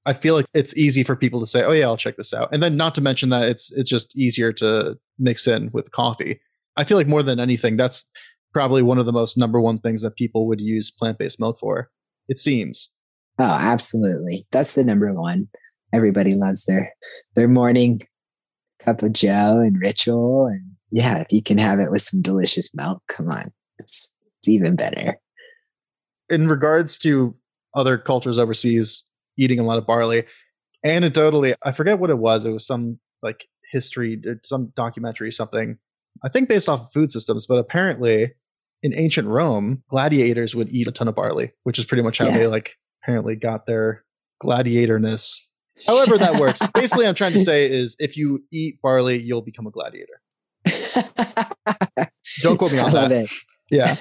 [0.05, 2.49] I feel like it's easy for people to say, "Oh yeah, I'll check this out,"
[2.53, 6.41] and then not to mention that it's it's just easier to mix in with coffee.
[6.77, 8.11] I feel like more than anything, that's
[8.53, 11.59] probably one of the most number one things that people would use plant based milk
[11.61, 11.91] for.
[12.29, 12.91] It seems.
[13.39, 14.47] Oh, absolutely.
[14.53, 15.49] That's the number one.
[15.93, 16.93] Everybody loves their
[17.35, 18.03] their morning
[18.81, 22.75] cup of Joe and ritual, and yeah, if you can have it with some delicious
[22.75, 25.19] milk, come on, it's it's even better.
[26.29, 27.37] In regards to
[27.75, 29.05] other cultures overseas,
[29.39, 30.25] eating a lot of barley.
[30.85, 32.47] Anecdotally, I forget what it was.
[32.47, 35.79] It was some like history, uh, some documentary, something.
[36.25, 38.33] I think based off of food systems, but apparently
[38.83, 42.27] in ancient Rome, gladiators would eat a ton of barley, which is pretty much how
[42.27, 42.39] yeah.
[42.39, 44.05] they like apparently got their
[44.43, 45.39] gladiatorness.
[45.87, 46.61] However, that works.
[46.75, 50.21] Basically, I'm trying to say is if you eat barley, you'll become a gladiator.
[52.41, 53.13] Don't quote me on that.
[53.13, 53.31] It.
[53.71, 53.97] Yeah.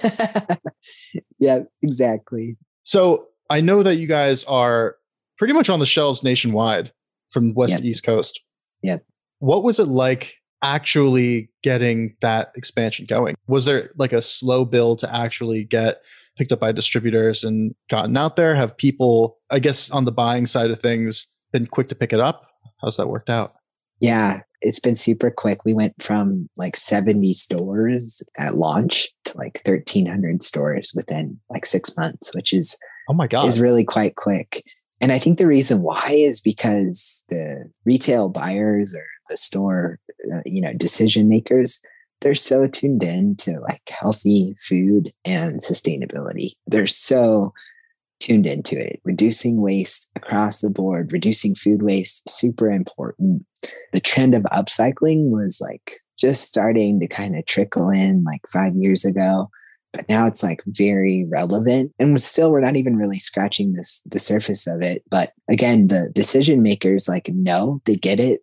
[1.40, 2.58] yeah, exactly.
[2.84, 4.96] So I know that you guys are
[5.42, 6.92] pretty much on the shelves nationwide
[7.32, 7.82] from west yep.
[7.82, 8.40] to east coast.
[8.84, 9.04] Yep.
[9.40, 13.34] What was it like actually getting that expansion going?
[13.48, 16.04] Was there like a slow build to actually get
[16.38, 18.54] picked up by distributors and gotten out there?
[18.54, 22.20] Have people, I guess, on the buying side of things, been quick to pick it
[22.20, 22.44] up?
[22.80, 23.56] How's that worked out?
[24.00, 25.66] Yeah, it's been super quick.
[25.66, 31.98] We went from like 70 stores at launch to like 1,300 stores within like six
[31.98, 32.78] months, which is
[33.10, 34.64] oh my god, is really quite quick.
[35.02, 40.00] And I think the reason why is because the retail buyers or the store,
[40.32, 41.82] uh, you know, decision makers,
[42.22, 46.52] they're so tuned in to like healthy food and sustainability.
[46.68, 47.52] They're so
[48.20, 49.02] tuned into it.
[49.04, 53.44] Reducing waste across the board, reducing food waste, super important.
[53.94, 58.76] The trend of upcycling was like just starting to kind of trickle in like five
[58.76, 59.50] years ago
[59.94, 64.20] but now it's like very relevant and still we're not even really scratching this the
[64.20, 68.42] surface of it but again the decision makers like no they get it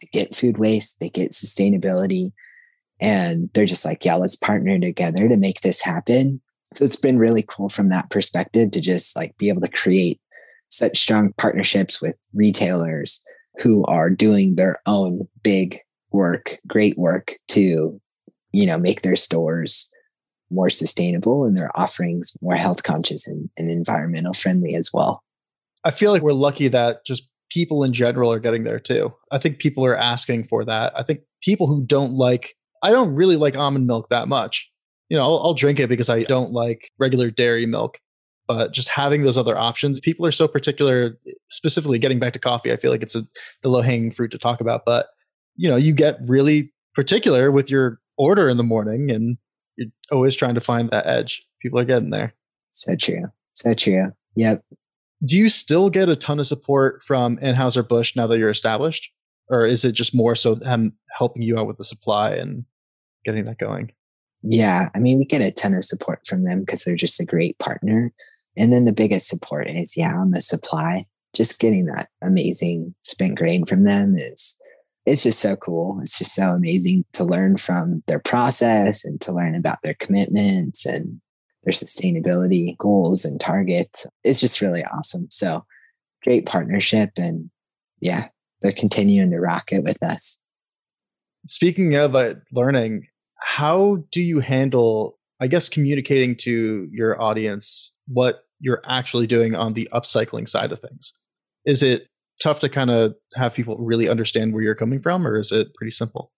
[0.00, 2.32] they get food waste they get sustainability
[3.00, 6.40] and they're just like yeah let's partner together to make this happen.
[6.74, 10.20] So it's been really cool from that perspective to just like be able to create
[10.68, 13.24] such strong partnerships with retailers
[13.60, 15.78] who are doing their own big
[16.12, 18.00] work great work to
[18.52, 19.90] you know, make their stores
[20.50, 25.22] more sustainable and their offerings more health conscious and, and environmental friendly as well.
[25.84, 29.12] I feel like we're lucky that just people in general are getting there too.
[29.30, 30.92] I think people are asking for that.
[30.96, 34.70] I think people who don't like, I don't really like almond milk that much.
[35.08, 37.98] You know, I'll, I'll drink it because I don't like regular dairy milk.
[38.46, 41.16] But just having those other options, people are so particular.
[41.50, 43.24] Specifically, getting back to coffee, I feel like it's a,
[43.62, 44.82] the low hanging fruit to talk about.
[44.84, 45.06] But
[45.54, 49.38] you know, you get really particular with your order in the morning, and
[49.80, 51.42] you're always trying to find that edge.
[51.60, 52.34] People are getting there.
[52.70, 53.24] So true.
[53.52, 54.10] So true.
[54.36, 54.64] Yep.
[55.24, 59.10] Do you still get a ton of support from Anheuser Busch now that you're established,
[59.48, 62.64] or is it just more so them helping you out with the supply and
[63.24, 63.92] getting that going?
[64.42, 67.26] Yeah, I mean, we get a ton of support from them because they're just a
[67.26, 68.12] great partner.
[68.56, 71.06] And then the biggest support is, yeah, on the supply.
[71.34, 74.56] Just getting that amazing spent grain from them is
[75.06, 75.98] it's just so cool.
[76.02, 80.84] It's just so amazing to learn from their process and to learn about their commitments
[80.84, 81.20] and
[81.64, 84.06] their sustainability goals and targets.
[84.24, 85.26] It's just really awesome.
[85.30, 85.64] So
[86.22, 87.10] great partnership.
[87.16, 87.50] And
[88.00, 88.28] yeah,
[88.62, 90.38] they're continuing to rock it with us.
[91.46, 93.06] Speaking of uh, learning,
[93.38, 99.72] how do you handle, I guess, communicating to your audience what you're actually doing on
[99.72, 101.14] the upcycling side of things?
[101.64, 102.09] Is it
[102.40, 105.74] tough to kind of have people really understand where you're coming from, or is it
[105.74, 106.32] pretty simple?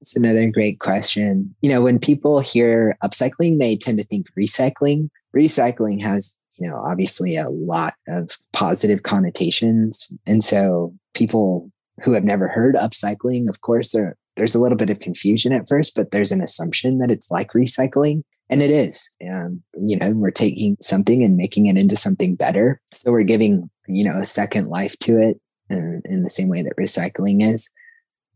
[0.00, 1.54] It's another great question.
[1.62, 5.08] You know, when people hear upcycling, they tend to think recycling.
[5.36, 10.10] Recycling has, you know, obviously a lot of positive connotations.
[10.26, 11.70] And so people
[12.02, 13.94] who have never heard upcycling, of course,
[14.36, 17.52] there's a little bit of confusion at first, but there's an assumption that it's like
[17.52, 18.22] recycling.
[18.50, 19.08] And it is.
[19.32, 22.80] Um, you know, we're taking something and making it into something better.
[22.92, 26.62] So we're giving, you know, a second life to it in, in the same way
[26.62, 27.72] that recycling is.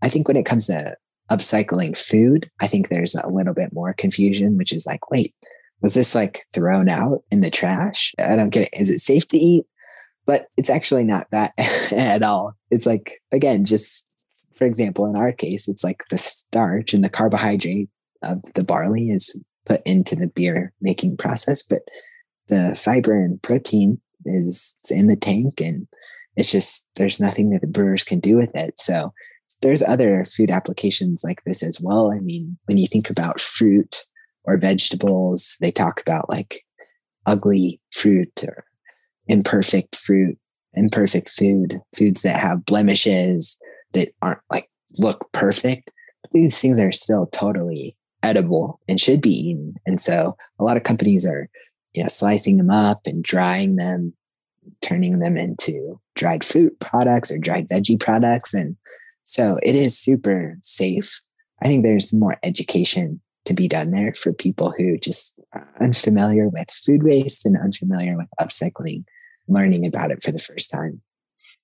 [0.03, 0.97] I think when it comes to
[1.31, 5.35] upcycling food, I think there's a little bit more confusion, which is like, wait,
[5.81, 8.15] was this like thrown out in the trash?
[8.19, 8.81] I don't get it.
[8.81, 9.67] Is it safe to eat?
[10.27, 11.53] But it's actually not that
[11.93, 12.55] at all.
[12.71, 14.09] It's like, again, just
[14.55, 17.89] for example, in our case, it's like the starch and the carbohydrate
[18.23, 21.83] of the barley is put into the beer making process, but
[22.49, 25.87] the fiber and protein is in the tank and
[26.37, 28.79] it's just there's nothing that the brewers can do with it.
[28.79, 29.13] So
[29.63, 32.13] there's other food applications like this as well.
[32.13, 34.05] I mean, when you think about fruit
[34.45, 36.65] or vegetables, they talk about like
[37.27, 38.65] ugly fruit or
[39.27, 40.37] imperfect fruit,
[40.75, 43.59] imperfect food, foods that have blemishes
[43.93, 45.91] that aren't like look perfect.
[46.33, 49.75] These things are still totally edible and should be eaten.
[49.87, 51.49] And so a lot of companies are,
[51.93, 54.15] you know, slicing them up and drying them,
[54.81, 58.55] turning them into dried fruit products or dried veggie products.
[58.55, 58.77] And
[59.25, 61.21] so it is super safe.
[61.63, 66.49] I think there's more education to be done there for people who just are unfamiliar
[66.49, 69.05] with food waste and unfamiliar with upcycling,
[69.49, 71.01] learning about it for the first time.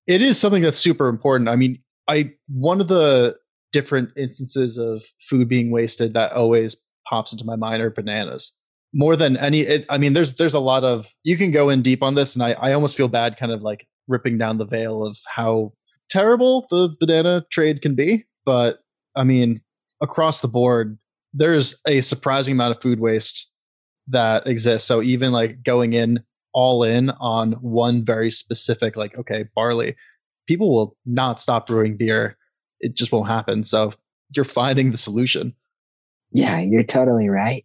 [0.06, 1.48] It is something that's super important.
[1.48, 3.36] I mean, I one of the
[3.72, 6.76] different instances of food being wasted that always
[7.09, 8.56] pops into my mind are bananas.
[8.92, 11.80] More than any it, i mean there's there's a lot of you can go in
[11.80, 14.64] deep on this and I, I almost feel bad kind of like ripping down the
[14.64, 15.72] veil of how
[16.09, 18.80] terrible the banana trade can be but
[19.14, 19.61] i mean
[20.00, 20.98] across the board
[21.33, 23.50] there's a surprising amount of food waste
[24.09, 24.87] that exists.
[24.88, 29.94] So even like going in all in on one very specific like okay barley
[30.48, 32.37] people will not stop brewing beer
[32.80, 33.64] it just won't happen.
[33.64, 33.92] So
[34.34, 35.54] you're finding the solution.
[36.32, 37.64] Yeah, you're totally right.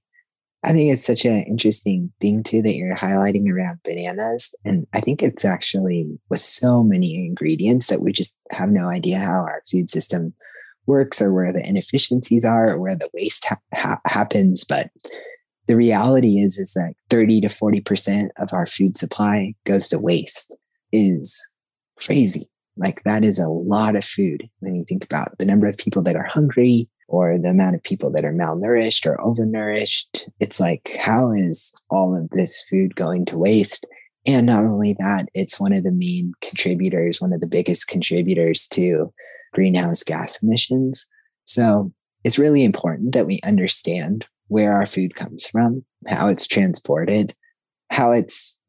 [0.63, 4.55] I think it's such an interesting thing too that you're highlighting around bananas.
[4.65, 9.19] And I think it's actually with so many ingredients that we just have no idea
[9.19, 10.33] how our food system
[10.87, 14.63] works or where the inefficiencies are or where the waste ha- ha- happens.
[14.63, 14.89] But
[15.67, 20.55] the reality is, is that 30 to 40% of our food supply goes to waste
[20.91, 21.47] is
[21.99, 22.49] crazy.
[22.77, 26.01] Like that is a lot of food when you think about the number of people
[26.03, 30.27] that are hungry or the amount of people that are malnourished or overnourished.
[30.39, 33.85] It's like, how is all of this food going to waste?
[34.27, 38.67] And not only that, it's one of the main contributors, one of the biggest contributors
[38.69, 39.13] to
[39.53, 41.05] greenhouse gas emissions.
[41.45, 47.35] So it's really important that we understand where our food comes from, how it's transported,
[47.91, 48.59] how it's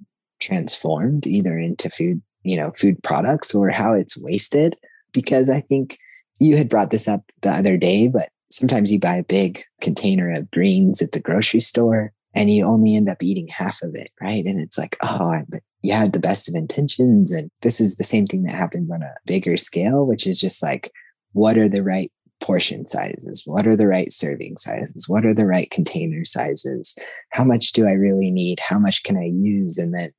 [0.40, 4.76] transformed either into food you know food products or how it's wasted
[5.12, 5.98] because i think
[6.38, 10.32] you had brought this up the other day but sometimes you buy a big container
[10.32, 14.10] of greens at the grocery store and you only end up eating half of it
[14.20, 17.96] right and it's like oh but you had the best of intentions and this is
[17.96, 20.90] the same thing that happens on a bigger scale which is just like
[21.32, 23.42] what are the right portion sizes?
[23.46, 25.08] What are the right serving sizes?
[25.08, 26.96] What are the right container sizes?
[27.30, 28.60] How much do I really need?
[28.60, 29.78] How much can I use?
[29.78, 30.12] And then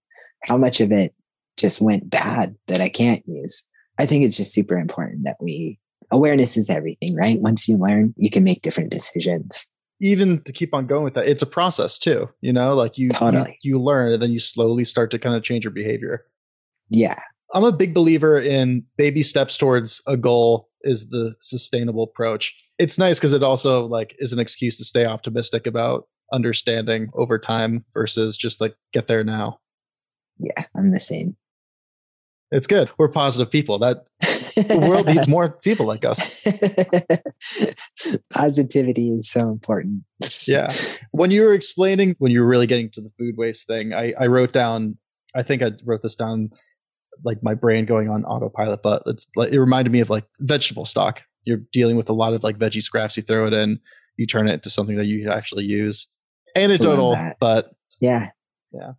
[0.44, 1.14] how much of it
[1.58, 3.66] just went bad that I can't use?
[4.00, 5.80] I think it's just super important that we
[6.12, 7.40] awareness is everything, right?
[7.40, 9.68] Once you learn, you can make different decisions.
[10.00, 12.30] Even to keep on going with that, it's a process too.
[12.42, 13.58] You know, like you totally.
[13.62, 16.26] you, you learn and then you slowly start to kind of change your behavior.
[16.90, 17.20] Yeah.
[17.54, 22.56] I'm a big believer in baby steps towards a goal is the sustainable approach.
[22.78, 27.40] It's nice because it also like is an excuse to stay optimistic about understanding over
[27.40, 29.60] time versus just like get there now.
[30.40, 31.36] Yeah, I'm the same.
[32.52, 32.90] It's good.
[32.98, 33.80] We're positive people.
[33.80, 36.48] That the world needs more people like us.
[38.34, 40.04] Positivity is so important.
[40.48, 40.68] yeah.
[41.12, 44.14] When you were explaining, when you were really getting to the food waste thing, I,
[44.20, 44.98] I wrote down,
[45.36, 46.52] I think I wrote this down,
[47.24, 50.86] like my brain going on autopilot, but it's like, it reminded me of like vegetable
[50.86, 51.22] stock.
[51.44, 53.18] You're dealing with a lot of like veggie scraps.
[53.18, 53.80] You throw it in,
[54.18, 56.08] you turn it into something that you actually use.
[56.56, 58.30] Anecdotal, but yeah.
[58.72, 58.94] Yeah.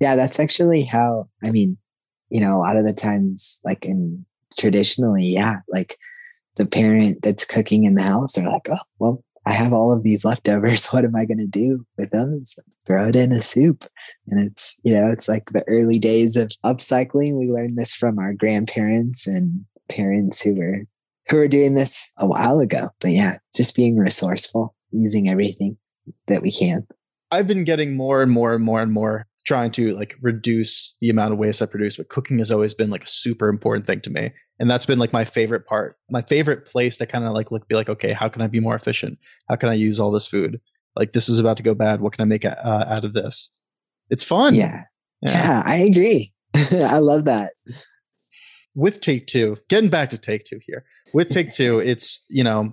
[0.00, 0.16] Yeah.
[0.16, 1.78] That's actually how, I mean,
[2.30, 4.24] you know, a lot of the times, like in
[4.58, 5.96] traditionally, yeah, like
[6.56, 10.02] the parent that's cooking in the house are like, oh, well, I have all of
[10.02, 10.86] these leftovers.
[10.92, 12.44] What am I going to do with them?
[12.44, 13.84] So throw it in a soup.
[14.28, 17.38] And it's, you know, it's like the early days of upcycling.
[17.38, 20.84] We learned this from our grandparents and parents who were
[21.28, 22.90] who were doing this a while ago.
[23.00, 25.76] But yeah, just being resourceful, using everything
[26.26, 26.86] that we can.
[27.30, 31.10] I've been getting more and more and more and more trying to like reduce the
[31.10, 34.00] amount of waste I produce, but cooking has always been like a super important thing
[34.02, 34.32] to me.
[34.58, 35.96] And that's been like my favorite part.
[36.10, 38.60] My favorite place to kind of like look, be like, okay, how can I be
[38.60, 39.18] more efficient?
[39.48, 40.60] How can I use all this food?
[40.96, 42.00] Like this is about to go bad.
[42.00, 43.50] What can I make uh, out of this?
[44.10, 44.54] It's fun.
[44.54, 44.84] Yeah.
[45.22, 46.32] Yeah, yeah I agree.
[46.54, 47.54] I love that.
[48.74, 50.84] With Take Two, getting back to Take Two here.
[51.14, 52.72] With Take Two, it's, you know,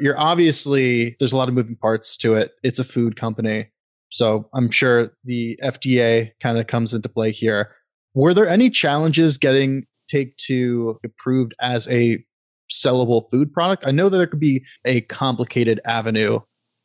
[0.00, 2.52] you're obviously, there's a lot of moving parts to it.
[2.62, 3.68] It's a food company
[4.14, 7.74] so I'm sure the FDA kind of comes into play here.
[8.14, 12.24] Were there any challenges getting Take Two approved as a
[12.72, 13.82] sellable food product?
[13.84, 16.38] I know that there could be a complicated avenue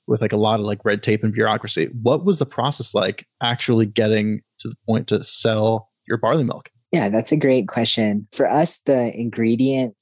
[0.08, 1.92] with like a lot of like red tape and bureaucracy.
[2.02, 6.72] What was the process like actually getting to the point to sell your barley milk?
[6.92, 8.28] Yeah, that's a great question.
[8.32, 9.94] For us, the ingredient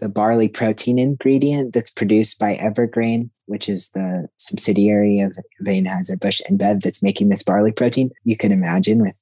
[0.00, 5.32] the barley protein ingredient that's produced by Evergrain, which is the subsidiary of
[5.66, 8.10] Anheuser-Busch InBev that's making this barley protein.
[8.24, 9.16] You can imagine with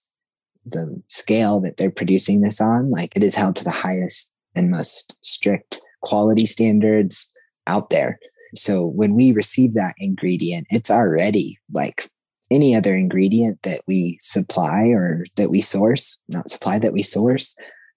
[0.64, 4.70] the scale that they're producing this on, like it is held to the highest and
[4.70, 7.32] most strict quality standards
[7.66, 8.18] out there.
[8.54, 12.08] So when we receive that ingredient, it's already like
[12.50, 17.54] any other ingredient that we supply or that we source, not supply that we source.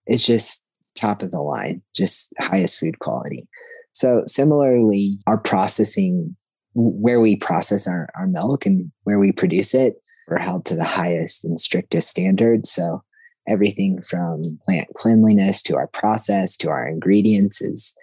[0.08, 0.66] It's just
[0.96, 3.48] top of the line, just highest food quality.
[3.94, 6.36] So similarly, our processing,
[6.74, 9.96] where we process our, our milk and where we produce it,
[10.28, 12.72] we're held to the highest and strictest standards.
[12.72, 13.04] So
[13.48, 17.96] everything from plant cleanliness to our process to our ingredients is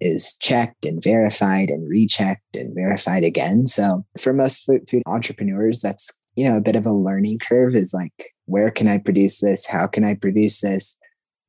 [0.00, 3.66] is checked and verified and rechecked and verified again.
[3.66, 7.74] So for most food, food entrepreneurs, that's you know a bit of a learning curve.
[7.74, 9.66] Is like where can I produce this?
[9.66, 10.98] How can I produce this?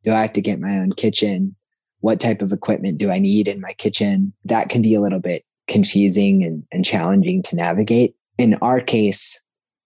[0.04, 1.56] Do I have to get my own kitchen?
[2.02, 4.34] What type of equipment do I need in my kitchen?
[4.46, 8.16] That can be a little bit confusing and, and challenging to navigate.
[8.38, 9.42] In our case,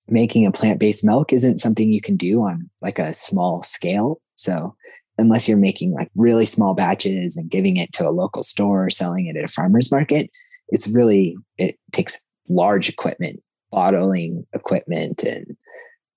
[0.07, 4.19] making a plant based milk isn't something you can do on like a small scale.
[4.35, 4.75] So,
[5.19, 8.89] unless you're making like really small batches and giving it to a local store or
[8.89, 10.29] selling it at a farmer's market,
[10.69, 15.57] it's really, it takes large equipment, bottling equipment and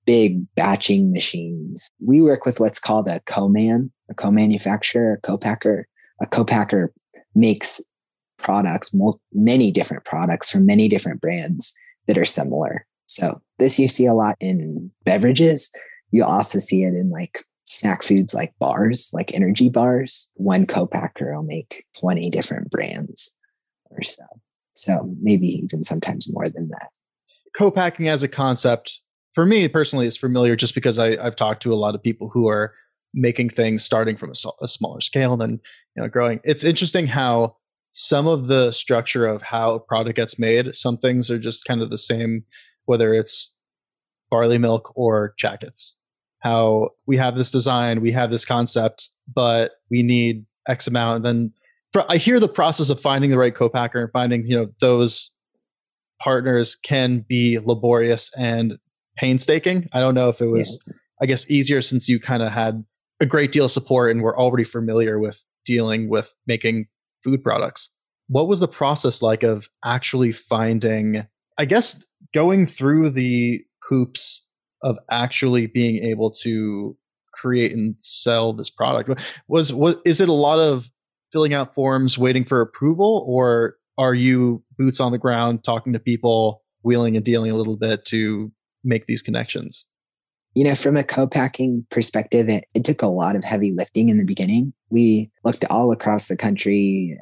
[0.06, 1.90] big batching machines.
[2.04, 5.86] We work with what's called a co-man, a co-manufacturer, a co-packer.
[6.22, 6.92] A co-packer
[7.34, 7.80] makes
[8.38, 8.94] products,
[9.32, 11.74] many different products from many different brands
[12.06, 12.86] that are similar.
[13.06, 15.72] So this you see a lot in beverages.
[16.10, 20.30] You also see it in like snack foods like bars, like energy bars.
[20.34, 23.32] One co-packer will make 20 different brands
[23.90, 24.24] or so.
[24.74, 26.88] So maybe even sometimes more than that.
[27.57, 29.01] Co-packing as a concept
[29.35, 32.28] for me personally is familiar just because I, have talked to a lot of people
[32.28, 32.74] who are
[33.14, 35.61] making things starting from a, a smaller scale and then
[35.97, 36.41] you know growing.
[36.45, 37.57] It's interesting how
[37.93, 41.83] some of the structure of how a product gets made, some things are just kind
[41.83, 42.45] of the same,
[42.85, 43.57] whether it's
[44.31, 45.97] barley milk or jackets.
[46.41, 51.16] How we have this design, we have this concept, but we need X amount.
[51.16, 51.53] And then
[51.93, 55.35] for, I hear the process of finding the right co-packer and finding, you know, those
[56.20, 58.78] partners can be laborious and
[59.20, 59.86] painstaking.
[59.92, 60.94] I don't know if it was, yeah.
[61.20, 62.82] I guess, easier since you kind of had
[63.20, 66.86] a great deal of support and were already familiar with dealing with making
[67.22, 67.90] food products.
[68.30, 71.26] what was the process like of actually finding,
[71.58, 72.02] I guess,
[72.32, 74.46] going through the hoops
[74.82, 76.96] of actually being able to
[77.34, 79.20] create and sell this product?
[79.48, 80.90] Was was is it a lot of
[81.32, 85.98] filling out forms, waiting for approval, or are you boots on the ground, talking to
[85.98, 88.50] people, wheeling and dealing a little bit to
[88.85, 89.87] make these connections?
[90.55, 94.18] You know, from a co-packing perspective, it, it took a lot of heavy lifting in
[94.18, 94.72] the beginning.
[94.91, 97.16] We looked all across the country,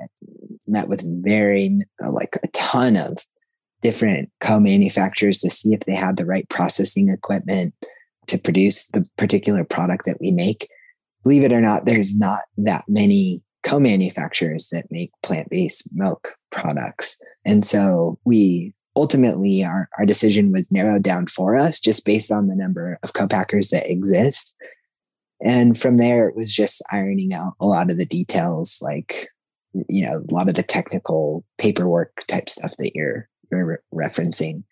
[0.66, 3.18] met with very uh, like a ton of
[3.82, 7.74] different co-manufacturers to see if they had the right processing equipment
[8.26, 10.68] to produce the particular product that we make.
[11.22, 17.20] Believe it or not, there's not that many co-manufacturers that make plant-based milk products.
[17.44, 22.48] And so we ultimately our, our decision was narrowed down for us just based on
[22.48, 24.56] the number of co-packers that exist.
[25.40, 29.28] And from there it was just ironing out a lot of the details like
[29.88, 34.64] you know a lot of the technical paperwork type stuff that you're, you're referencing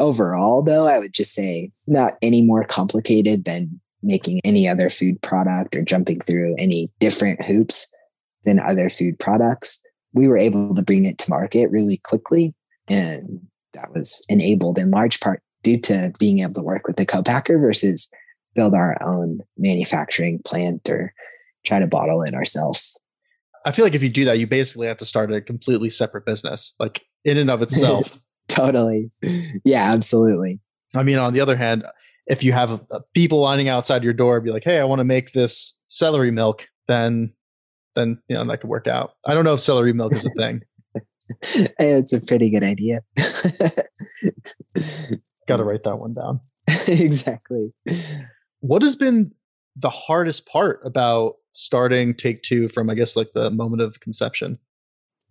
[0.00, 5.22] overall though i would just say not any more complicated than making any other food
[5.22, 7.88] product or jumping through any different hoops
[8.44, 9.80] than other food products
[10.12, 12.52] we were able to bring it to market really quickly
[12.88, 13.40] and
[13.74, 17.58] that was enabled in large part due to being able to work with the co-packer
[17.58, 18.10] versus
[18.54, 21.12] build our own manufacturing plant or
[21.64, 22.98] try to bottle it ourselves
[23.64, 26.26] I feel like if you do that, you basically have to start a completely separate
[26.26, 28.18] business, like in and of itself.
[28.48, 29.10] totally.
[29.64, 30.60] Yeah, absolutely.
[30.94, 31.84] I mean, on the other hand,
[32.26, 35.00] if you have a, a people lining outside your door, be like, "Hey, I want
[35.00, 37.32] to make this celery milk," then,
[37.96, 39.14] then you know that could work out.
[39.26, 40.62] I don't know if celery milk is a thing.
[41.42, 43.00] It's a pretty good idea.
[45.46, 46.40] Got to write that one down.
[46.88, 47.72] exactly.
[48.60, 49.32] What has been
[49.76, 54.58] the hardest part about starting take two from i guess like the moment of conception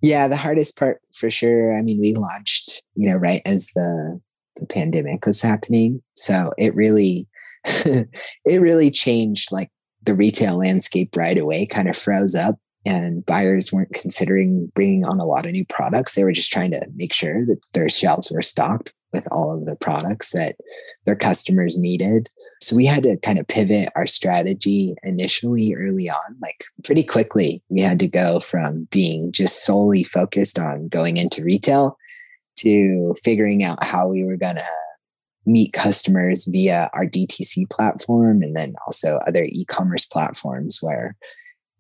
[0.02, 4.20] yeah the hardest part for sure i mean we launched you know right as the
[4.56, 7.28] the pandemic was happening so it really
[7.66, 8.08] it
[8.62, 9.70] really changed like
[10.04, 15.19] the retail landscape right away kind of froze up and buyers weren't considering bringing on
[15.19, 18.31] a lot of new products they were just trying to make sure that their shelves
[18.31, 20.55] were stocked with all of the products that
[21.05, 22.29] their customers needed.
[22.61, 27.61] So we had to kind of pivot our strategy initially early on, like pretty quickly.
[27.69, 31.97] We had to go from being just solely focused on going into retail
[32.57, 34.65] to figuring out how we were going to
[35.45, 41.15] meet customers via our DTC platform and then also other e commerce platforms where,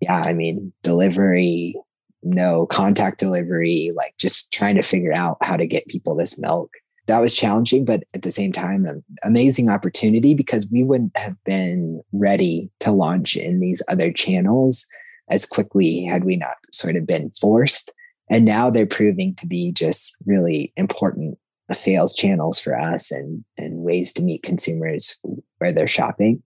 [0.03, 1.75] yeah, I mean, delivery,
[2.21, 6.71] no contact delivery, like just trying to figure out how to get people this milk
[7.07, 11.35] that was challenging, but at the same time, an amazing opportunity because we wouldn't have
[11.43, 14.87] been ready to launch in these other channels
[15.29, 17.93] as quickly had we not sort of been forced.
[18.29, 21.37] And now they're proving to be just really important
[21.71, 25.19] sales channels for us and, and ways to meet consumers
[25.57, 26.41] where they're shopping.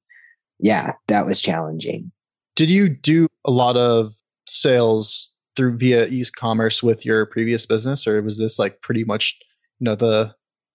[0.60, 2.12] Yeah, that was challenging.
[2.58, 4.16] Did you do a lot of
[4.48, 9.38] sales through via e-commerce with your previous business or was this like pretty much
[9.80, 10.34] you know the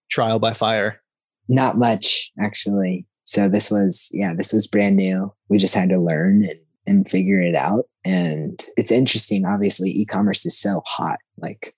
[0.08, 1.00] trial by fire?
[1.48, 3.04] Not much, actually.
[3.24, 5.32] So this was, yeah, this was brand new.
[5.48, 7.86] We just had to learn and, and figure it out.
[8.04, 9.44] And it's interesting.
[9.44, 11.18] Obviously, e-commerce is so hot.
[11.36, 11.74] Like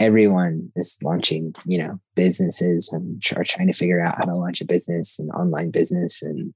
[0.00, 4.60] everyone is launching, you know, businesses and are trying to figure out how to launch
[4.60, 6.52] a business and online business and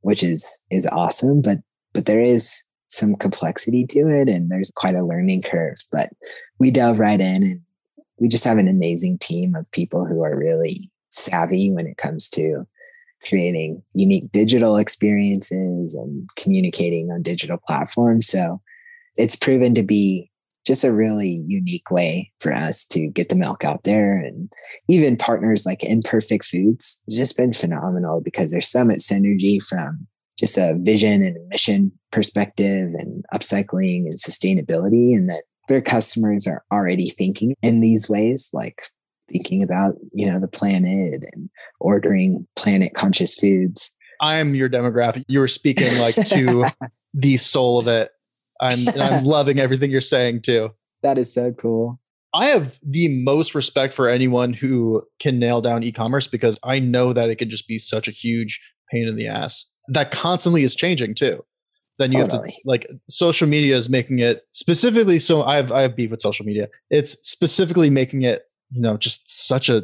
[0.00, 1.42] which is is awesome.
[1.42, 1.58] But
[1.98, 5.78] but there is some complexity to it and there's quite a learning curve.
[5.90, 6.10] But
[6.60, 7.60] we dove right in and
[8.20, 12.28] we just have an amazing team of people who are really savvy when it comes
[12.28, 12.64] to
[13.26, 18.28] creating unique digital experiences and communicating on digital platforms.
[18.28, 18.60] So
[19.16, 20.30] it's proven to be
[20.64, 24.18] just a really unique way for us to get the milk out there.
[24.18, 24.52] And
[24.88, 30.06] even partners like Imperfect Foods has just been phenomenal because there's so much synergy from
[30.38, 35.14] just a vision and a mission perspective and upcycling and sustainability.
[35.14, 38.82] And that their customers are already thinking in these ways, like
[39.30, 43.92] thinking about, you know, the planet and ordering planet conscious foods.
[44.20, 45.24] I'm your demographic.
[45.28, 46.64] You were speaking like to
[47.14, 48.10] the soul of it.
[48.60, 50.70] I'm I'm loving everything you're saying too.
[51.02, 52.00] That is so cool.
[52.34, 57.12] I have the most respect for anyone who can nail down e-commerce because I know
[57.12, 58.60] that it can just be such a huge
[58.90, 59.64] pain in the ass.
[59.88, 61.44] That constantly is changing too
[61.98, 62.50] then you totally.
[62.50, 66.10] have to like social media is making it specifically so I have I have beef
[66.10, 66.68] with social media.
[66.90, 69.82] It's specifically making it, you know, just such a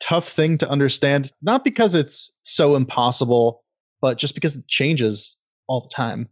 [0.00, 3.62] tough thing to understand, not because it's so impossible,
[4.00, 5.36] but just because it changes
[5.68, 6.28] all the time.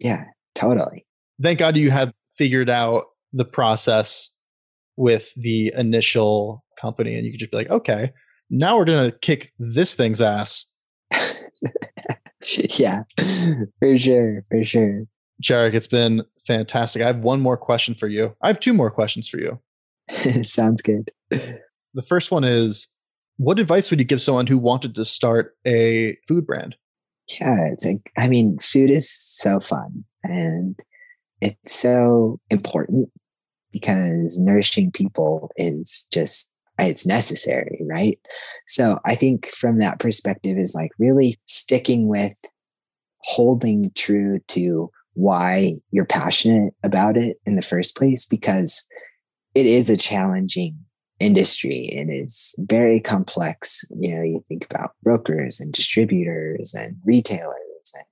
[0.00, 0.24] Yeah,
[0.54, 1.06] totally.
[1.42, 4.30] Thank God you have figured out the process
[4.96, 8.12] with the initial company and you could just be like, okay,
[8.50, 10.66] now we're going to kick this thing's ass.
[12.78, 13.02] yeah,
[13.78, 14.44] for sure.
[14.50, 15.04] For sure.
[15.42, 17.02] Jarek, it's been fantastic.
[17.02, 18.34] I have one more question for you.
[18.42, 19.60] I have two more questions for you.
[20.44, 21.10] Sounds good.
[21.30, 22.88] The first one is
[23.36, 26.76] what advice would you give someone who wanted to start a food brand?
[27.40, 30.78] Yeah, it's like, I mean, food is so fun and
[31.40, 33.08] it's so important
[33.72, 38.18] because nourishing people is just it's necessary right?
[38.66, 42.34] So i think from that perspective is like really sticking with
[43.18, 48.86] holding true to why you're passionate about it in the first place because
[49.54, 50.76] it is a challenging
[51.20, 53.84] industry it is very complex.
[53.98, 58.04] You know you think about brokers and distributors and retailers and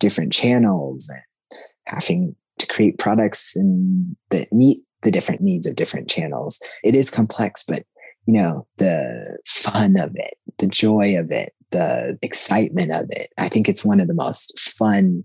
[0.00, 6.10] different channels and having to create products and that meet the different needs of different
[6.10, 6.60] channels.
[6.82, 7.84] It is complex but
[8.28, 13.30] you know the fun of it the joy of it the excitement of it.
[13.38, 15.24] I think it's one of the most fun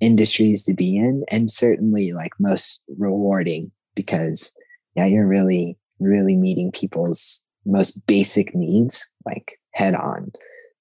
[0.00, 4.54] industries to be in and certainly like most rewarding because
[4.94, 10.32] yeah you're really really meeting people's most basic needs like head on.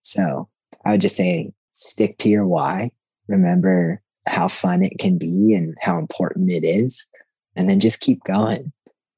[0.01, 0.49] So
[0.85, 2.91] i would just say stick to your why
[3.27, 7.07] remember how fun it can be and how important it is
[7.55, 8.73] and then just keep going.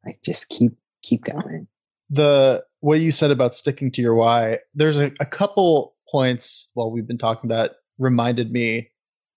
[0.05, 1.67] Like just keep keep going
[2.09, 6.91] the what you said about sticking to your why there's a, a couple points while
[6.91, 8.89] we've been talking that reminded me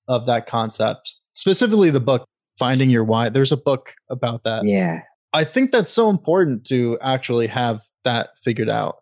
[0.08, 1.14] of that concept.
[1.34, 2.26] Specifically, the book
[2.58, 3.28] Finding Your Why.
[3.28, 4.66] There's a book about that.
[4.66, 5.02] Yeah.
[5.32, 8.96] I think that's so important to actually have that figured out.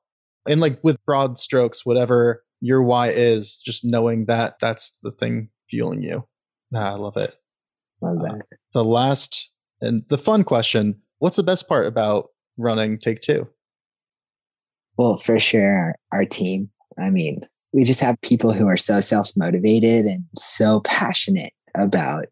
[0.47, 5.49] And like with broad strokes, whatever your why is, just knowing that that's the thing
[5.71, 6.27] fueling you.
[6.75, 7.35] Ah, I love it.
[8.01, 8.35] Love that.
[8.35, 12.27] Uh, the last and the fun question what's the best part about
[12.59, 13.49] running Take Two?
[14.97, 16.71] Well, for sure, our team.
[16.99, 17.41] I mean,
[17.73, 22.27] we just have people who are so self motivated and so passionate about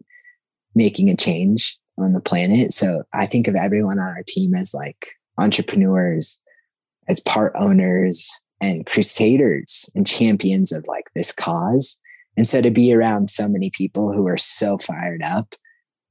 [0.75, 2.73] making a change on the planet.
[2.73, 5.09] So I think of everyone on our team as like
[5.39, 6.41] entrepreneurs,
[7.09, 11.99] as part owners and crusaders and champions of like this cause.
[12.37, 15.55] And so to be around so many people who are so fired up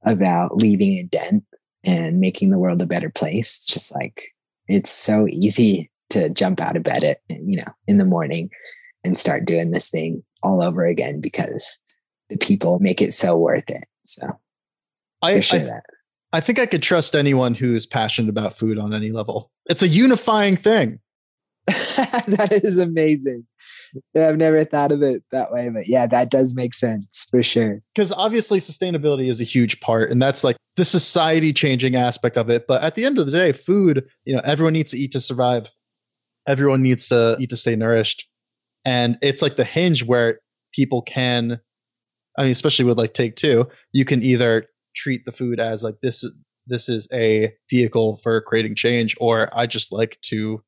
[0.04, 1.44] about leaving a dent
[1.82, 4.22] and making the world a better place, just like
[4.68, 8.50] it's so easy to jump out of bed at, you know, in the morning
[9.04, 11.78] and start doing this thing all over again because
[12.28, 13.84] the people make it so worth it.
[14.06, 14.28] So
[15.22, 15.84] I, sure I, that.
[16.32, 19.50] I think I could trust anyone who's passionate about food on any level.
[19.66, 20.98] It's a unifying thing.
[21.66, 23.46] that is amazing.
[24.16, 27.80] I've never thought of it that way, but yeah, that does make sense for sure.
[27.94, 32.50] Because obviously, sustainability is a huge part, and that's like the society changing aspect of
[32.50, 32.66] it.
[32.66, 35.20] But at the end of the day, food, you know, everyone needs to eat to
[35.20, 35.70] survive.
[36.46, 38.26] Everyone needs to eat to stay nourished.
[38.84, 40.40] And it's like the hinge where
[40.74, 41.60] people can
[42.36, 44.66] i mean especially with like take two you can either
[44.96, 46.24] treat the food as like this
[46.66, 50.60] this is a vehicle for creating change or i just like to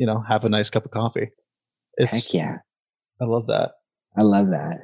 [0.00, 1.30] you know have a nice cup of coffee.
[1.98, 2.56] It's Heck yeah.
[3.20, 3.72] I love that.
[4.16, 4.78] I love that.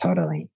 [0.00, 0.48] Totally.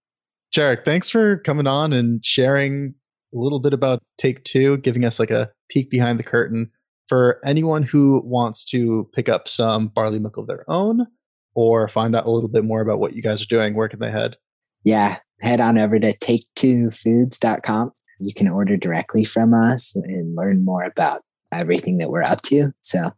[0.57, 2.95] Jarek thanks for coming on and sharing
[3.34, 6.70] a little bit about take two giving us like a peek behind the curtain
[7.09, 11.07] for anyone who wants to pick up some barley milk of their own
[11.55, 14.01] or find out a little bit more about what you guys are doing, where can
[14.01, 14.37] they head?
[14.85, 17.93] Yeah, head on over to take2foods.com.
[18.21, 22.73] You can order directly from us and learn more about everything that we're up to.
[22.81, 23.11] So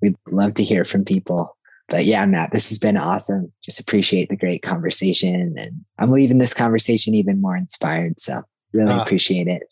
[0.00, 1.56] we'd love to hear from people.
[1.88, 3.52] But yeah, Matt, this has been awesome.
[3.62, 5.54] Just appreciate the great conversation.
[5.58, 8.18] And I'm leaving this conversation even more inspired.
[8.18, 9.62] So really uh, appreciate it.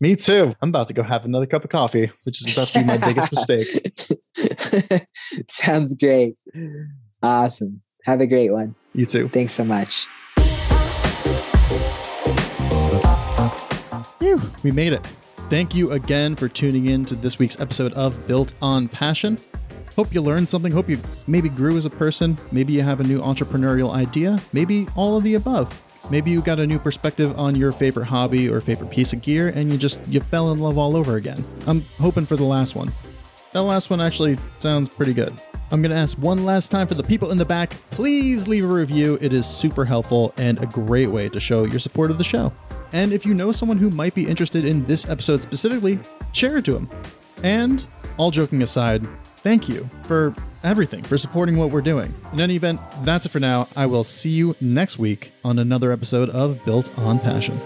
[0.00, 0.54] Me too.
[0.60, 2.98] I'm about to go have another cup of coffee, which is about to be my
[2.98, 5.08] biggest mistake.
[5.48, 6.36] Sounds great.
[7.22, 7.80] Awesome.
[8.04, 8.74] Have a great one.
[8.94, 9.28] You too.
[9.28, 10.06] Thanks so much.
[14.18, 15.06] Whew, we made it.
[15.48, 19.38] Thank you again for tuning in to this week's episode of Built on Passion.
[19.94, 20.72] Hope you learned something.
[20.72, 22.36] Hope you maybe grew as a person.
[22.52, 24.38] Maybe you have a new entrepreneurial idea.
[24.52, 25.82] Maybe all of the above.
[26.08, 29.48] Maybe you got a new perspective on your favorite hobby or favorite piece of gear
[29.48, 31.44] and you just you fell in love all over again.
[31.66, 32.92] I'm hoping for the last one.
[33.52, 35.40] That last one actually sounds pretty good.
[35.72, 38.64] I'm going to ask one last time for the people in the back please leave
[38.64, 39.18] a review.
[39.20, 42.52] It is super helpful and a great way to show your support of the show.
[42.92, 45.98] And if you know someone who might be interested in this episode specifically,
[46.32, 46.88] share it to them.
[47.42, 47.84] And
[48.16, 49.06] all joking aside,
[49.46, 50.34] thank you for
[50.64, 52.12] everything, for supporting what we're doing.
[52.32, 53.68] In any event, that's it for now.
[53.76, 57.56] I will see you next week on another episode of Built on Passion.